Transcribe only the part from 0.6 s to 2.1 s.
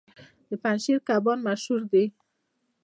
پنجشیر کبان مشهور دي